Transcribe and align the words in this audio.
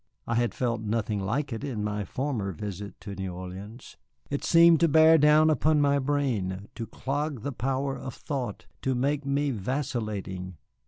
I 0.25 0.33
had 0.33 0.55
felt 0.55 0.81
nothing 0.81 1.19
like 1.19 1.53
it 1.53 1.63
in 1.63 1.83
my 1.83 2.05
former 2.05 2.51
visit 2.53 2.99
to 3.01 3.13
New 3.13 3.31
Orleans. 3.35 3.97
It 4.31 4.43
seemed 4.43 4.79
to 4.79 4.87
bear 4.87 5.19
down 5.19 5.51
upon 5.51 5.79
my 5.79 5.99
brain, 5.99 6.69
to 6.73 6.87
clog 6.87 7.41
the 7.43 7.51
power 7.53 7.99
of 7.99 8.15
thought, 8.15 8.65
to 8.81 8.95
make 8.95 9.27
me 9.27 9.51
vacillating. 9.51 10.57